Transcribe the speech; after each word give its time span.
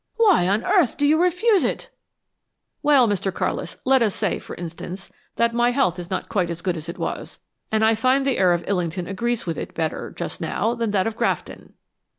Why 0.15 0.47
on 0.47 0.63
earth 0.63 0.97
do 0.97 1.05
you 1.05 1.21
refuse 1.21 1.63
it?" 1.63 1.91
"Well, 2.81 3.07
Mr. 3.07 3.31
Carlis, 3.31 3.77
let 3.85 4.01
us 4.01 4.15
say, 4.15 4.39
for 4.39 4.55
instance, 4.55 5.13
that 5.35 5.53
my 5.53 5.69
health 5.69 5.99
is 5.99 6.09
not 6.09 6.27
quite 6.27 6.49
as 6.49 6.63
good 6.63 6.75
as 6.75 6.89
it 6.89 6.97
was, 6.97 7.37
and 7.71 7.85
I 7.85 7.93
find 7.93 8.25
the 8.25 8.39
air 8.39 8.51
of 8.51 8.65
Illington 8.67 9.05
agrees 9.07 9.45
with 9.45 9.59
it 9.59 9.75
better 9.75 10.09
just 10.09 10.41
now 10.41 10.73
than 10.73 10.89
that 10.89 11.05
of 11.05 11.15
Grafton." 11.15 11.73